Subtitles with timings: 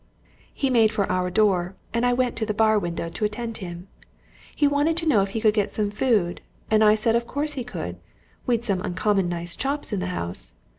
[0.51, 3.65] He made for our door, and I went to the bar window to attend to
[3.65, 3.87] him.
[4.55, 7.53] He wanted to know if he could get some food, and I said of course
[7.53, 7.97] he could
[8.47, 10.55] we'd some uncommon nice chops in the house.